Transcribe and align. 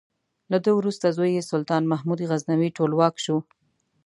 له 0.51 0.57
ده 0.63 0.71
وروسته 0.79 1.13
زوی 1.17 1.31
یې 1.37 1.43
سلطان 1.51 1.83
محمود 1.91 2.19
غزنوي 2.29 2.69
ټولواک 2.77 3.15
شو. 3.23 3.37